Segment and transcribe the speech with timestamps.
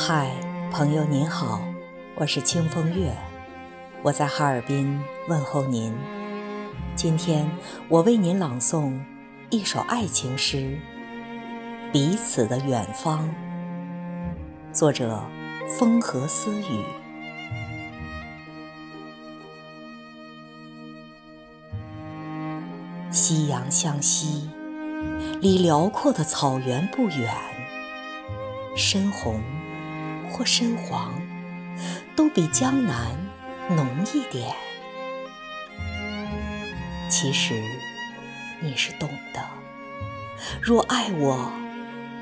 [0.00, 0.30] 嗨，
[0.70, 1.60] 朋友您好，
[2.14, 3.12] 我是清风月，
[4.00, 5.92] 我在哈尔滨问候您。
[6.94, 7.50] 今天
[7.88, 8.96] 我为您朗诵
[9.50, 10.78] 一首爱情诗
[11.92, 13.28] 《彼此的远方》，
[14.72, 15.20] 作者
[15.76, 16.84] 风和私语。
[23.10, 24.48] 夕阳向西，
[25.40, 27.34] 离辽阔的草原不远，
[28.76, 29.42] 深红
[30.30, 31.14] 或深黄，
[32.14, 33.16] 都比江南
[33.70, 34.54] 浓一点。
[37.10, 37.54] 其实
[38.60, 39.42] 你是懂的，
[40.60, 41.52] 若爱我，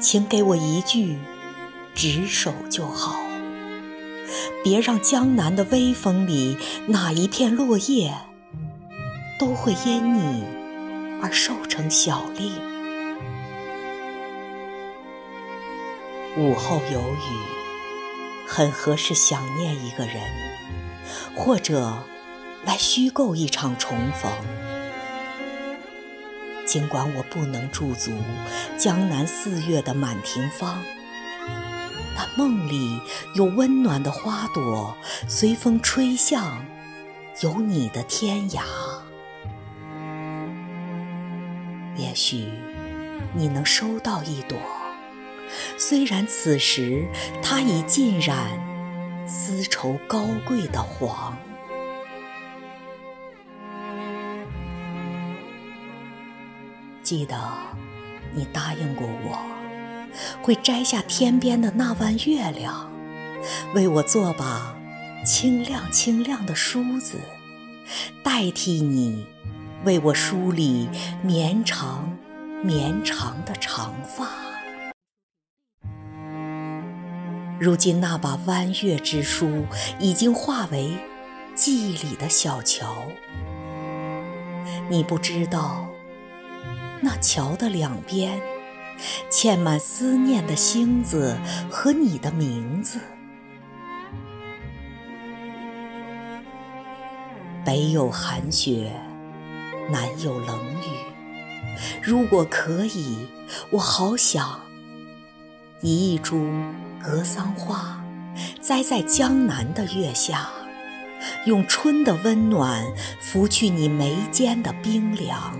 [0.00, 1.18] 请给我一句
[1.94, 3.20] 执手就好，
[4.64, 6.56] 别让江南的微风里
[6.86, 8.14] 哪一片落叶
[9.38, 10.44] 都会因你
[11.22, 12.52] 而瘦成小粒。
[16.36, 17.59] 午后有雨，
[18.52, 20.16] 很合适想念一个人，
[21.36, 22.02] 或者
[22.64, 24.32] 来虚构一场重逢。
[26.66, 28.10] 尽管我不能驻足
[28.76, 30.82] 江南四月的满庭芳，
[32.16, 33.00] 但梦里
[33.36, 34.96] 有温暖的花朵
[35.28, 36.66] 随风吹向
[37.42, 38.62] 有你的天涯。
[41.96, 42.48] 也许
[43.32, 44.58] 你能收到一朵，
[45.78, 47.06] 虽然此时
[47.42, 48.36] 它已浸染
[49.26, 51.36] 丝绸高贵的黄。
[57.02, 57.36] 记得
[58.32, 59.38] 你答应过我，
[60.42, 62.88] 会摘下天边的那弯月亮，
[63.74, 64.76] 为我做把
[65.26, 67.18] 清亮清亮的梳子，
[68.22, 69.26] 代替你
[69.84, 70.88] 为我梳理
[71.22, 72.16] 绵长
[72.62, 74.49] 绵长的长发。
[77.60, 79.66] 如今那把弯月之书
[79.98, 80.96] 已经化为
[81.54, 83.02] 记忆里的小桥，
[84.88, 85.86] 你不知道。
[87.02, 88.40] 那桥的两边，
[89.30, 91.36] 嵌满思念的星子
[91.70, 92.98] 和你的名字。
[97.62, 98.90] 北有寒雪，
[99.90, 102.00] 南有冷雨。
[102.02, 103.26] 如果可以，
[103.70, 104.62] 我好想
[105.82, 106.50] 一株
[107.02, 107.98] 格桑花，
[108.60, 110.50] 栽在江南的月下，
[111.46, 112.84] 用春的温暖
[113.20, 115.58] 拂去你眉间的冰凉。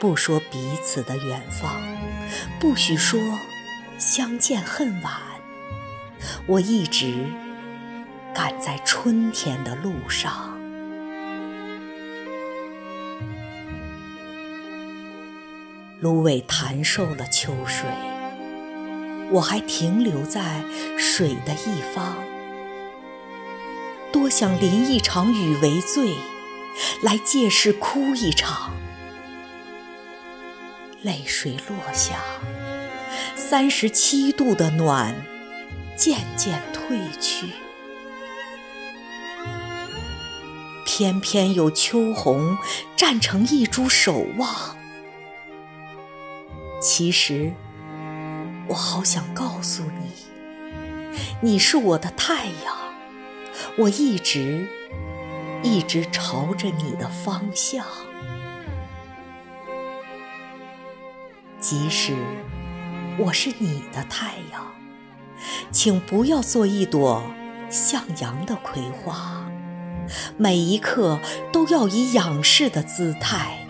[0.00, 1.80] 不说彼此的远方，
[2.58, 3.20] 不许说
[3.96, 5.12] 相见恨晚。
[6.46, 7.26] 我一直
[8.34, 10.58] 赶在春天的路上。
[16.00, 17.88] 芦苇弹瘦了秋水，
[19.30, 20.62] 我还停留在
[20.96, 22.16] 水的一方。
[24.10, 26.14] 多想淋一场雨为醉，
[27.02, 28.74] 来借势哭一场。
[31.02, 32.20] 泪水落下，
[33.36, 35.14] 三十七度的暖
[35.96, 37.46] 渐渐褪去，
[40.84, 42.56] 偏偏有秋红
[42.96, 44.76] 站成一株守望。
[46.80, 47.52] 其实，
[48.68, 50.12] 我好想告诉你，
[51.40, 52.74] 你是我的太阳，
[53.78, 54.68] 我一直
[55.62, 57.84] 一直朝着你的方向。
[61.58, 62.14] 即使
[63.18, 64.74] 我是你的太阳，
[65.72, 67.24] 请不要做一朵
[67.70, 69.50] 向阳的葵花，
[70.36, 71.18] 每一刻
[71.52, 73.66] 都要以仰视的姿态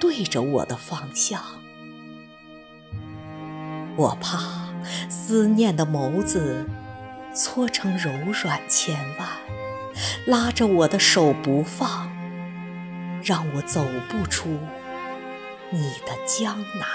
[0.00, 1.57] 对着我的方向。
[3.98, 4.38] 我怕
[5.08, 6.64] 思念的眸子
[7.34, 9.28] 搓成柔软千万，
[10.24, 12.08] 拉着我的手不放，
[13.24, 14.56] 让我走不出。
[15.70, 16.88] 你的江南，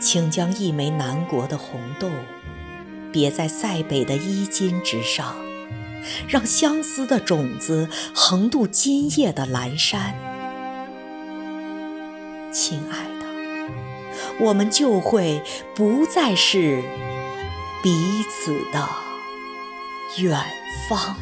[0.00, 2.10] 请将一枚南国的红豆
[3.12, 5.36] 别在塞北的衣襟之上，
[6.26, 10.27] 让相思的种子横渡今夜的阑珊。
[12.52, 13.26] 亲爱的，
[14.38, 15.42] 我们就会
[15.74, 16.82] 不再是
[17.82, 18.88] 彼此的
[20.18, 20.38] 远
[20.88, 21.16] 方。